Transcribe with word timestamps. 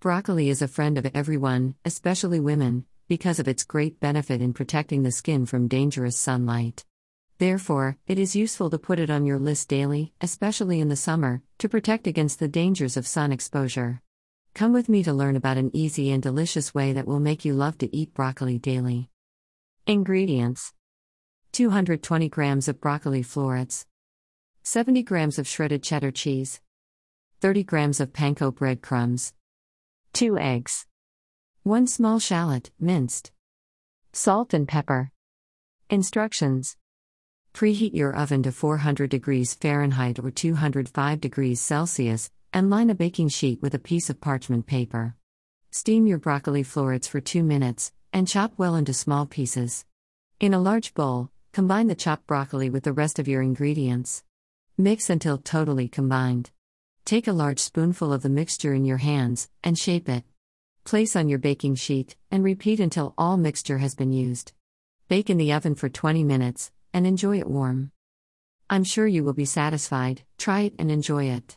Broccoli 0.00 0.48
is 0.48 0.62
a 0.62 0.68
friend 0.68 0.96
of 0.96 1.10
everyone, 1.12 1.74
especially 1.84 2.38
women, 2.38 2.84
because 3.08 3.40
of 3.40 3.48
its 3.48 3.64
great 3.64 3.98
benefit 3.98 4.40
in 4.40 4.52
protecting 4.52 5.02
the 5.02 5.10
skin 5.10 5.44
from 5.44 5.66
dangerous 5.66 6.16
sunlight. 6.16 6.84
Therefore, 7.38 7.98
it 8.06 8.16
is 8.16 8.36
useful 8.36 8.70
to 8.70 8.78
put 8.78 9.00
it 9.00 9.10
on 9.10 9.26
your 9.26 9.40
list 9.40 9.68
daily, 9.68 10.12
especially 10.20 10.78
in 10.78 10.88
the 10.88 10.94
summer, 10.94 11.42
to 11.58 11.68
protect 11.68 12.06
against 12.06 12.38
the 12.38 12.46
dangers 12.46 12.96
of 12.96 13.08
sun 13.08 13.32
exposure. 13.32 14.00
Come 14.54 14.72
with 14.72 14.88
me 14.88 15.02
to 15.02 15.12
learn 15.12 15.34
about 15.34 15.56
an 15.56 15.72
easy 15.74 16.12
and 16.12 16.22
delicious 16.22 16.72
way 16.72 16.92
that 16.92 17.08
will 17.08 17.18
make 17.18 17.44
you 17.44 17.52
love 17.52 17.76
to 17.78 17.92
eat 17.92 18.14
broccoli 18.14 18.56
daily. 18.56 19.10
Ingredients 19.84 20.74
220 21.50 22.28
grams 22.28 22.68
of 22.68 22.80
broccoli 22.80 23.24
florets, 23.24 23.84
70 24.62 25.02
grams 25.02 25.40
of 25.40 25.48
shredded 25.48 25.82
cheddar 25.82 26.12
cheese, 26.12 26.60
30 27.40 27.64
grams 27.64 27.98
of 27.98 28.12
panko 28.12 28.54
breadcrumbs. 28.54 29.32
2 30.12 30.38
eggs. 30.38 30.86
1 31.62 31.86
small 31.86 32.18
shallot, 32.18 32.70
minced. 32.80 33.30
Salt 34.12 34.54
and 34.54 34.66
pepper. 34.66 35.12
Instructions 35.90 36.76
Preheat 37.54 37.94
your 37.94 38.14
oven 38.14 38.42
to 38.42 38.52
400 38.52 39.10
degrees 39.10 39.54
Fahrenheit 39.54 40.18
or 40.18 40.30
205 40.30 41.20
degrees 41.20 41.60
Celsius, 41.60 42.30
and 42.52 42.70
line 42.70 42.90
a 42.90 42.94
baking 42.94 43.28
sheet 43.28 43.60
with 43.62 43.74
a 43.74 43.78
piece 43.78 44.08
of 44.10 44.20
parchment 44.20 44.66
paper. 44.66 45.14
Steam 45.70 46.06
your 46.06 46.18
broccoli 46.18 46.62
florets 46.62 47.06
for 47.06 47.20
2 47.20 47.42
minutes, 47.42 47.92
and 48.12 48.26
chop 48.26 48.52
well 48.56 48.74
into 48.74 48.94
small 48.94 49.26
pieces. 49.26 49.84
In 50.40 50.54
a 50.54 50.60
large 50.60 50.94
bowl, 50.94 51.30
combine 51.52 51.88
the 51.88 51.94
chopped 51.94 52.26
broccoli 52.26 52.70
with 52.70 52.84
the 52.84 52.92
rest 52.92 53.18
of 53.18 53.28
your 53.28 53.42
ingredients. 53.42 54.24
Mix 54.76 55.10
until 55.10 55.38
totally 55.38 55.88
combined. 55.88 56.50
Take 57.08 57.26
a 57.26 57.32
large 57.32 57.58
spoonful 57.58 58.12
of 58.12 58.20
the 58.20 58.28
mixture 58.28 58.74
in 58.74 58.84
your 58.84 58.98
hands 58.98 59.48
and 59.64 59.78
shape 59.78 60.10
it. 60.10 60.24
Place 60.84 61.16
on 61.16 61.26
your 61.26 61.38
baking 61.38 61.76
sheet 61.76 62.16
and 62.30 62.44
repeat 62.44 62.80
until 62.80 63.14
all 63.16 63.38
mixture 63.38 63.78
has 63.78 63.94
been 63.94 64.12
used. 64.12 64.52
Bake 65.08 65.30
in 65.30 65.38
the 65.38 65.54
oven 65.54 65.74
for 65.74 65.88
20 65.88 66.22
minutes 66.22 66.70
and 66.92 67.06
enjoy 67.06 67.38
it 67.38 67.48
warm. 67.48 67.92
I'm 68.68 68.84
sure 68.84 69.06
you 69.06 69.24
will 69.24 69.32
be 69.32 69.46
satisfied, 69.46 70.20
try 70.36 70.60
it 70.60 70.74
and 70.78 70.90
enjoy 70.90 71.30
it. 71.30 71.56